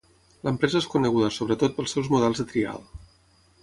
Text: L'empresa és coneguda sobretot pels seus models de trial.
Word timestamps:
L'empresa 0.47 0.79
és 0.79 0.87
coneguda 0.93 1.29
sobretot 1.37 1.77
pels 1.79 1.95
seus 1.97 2.13
models 2.17 2.43
de 2.45 2.51
trial. 2.55 2.87